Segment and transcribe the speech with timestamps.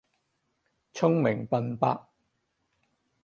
[0.95, 2.09] 聰明笨伯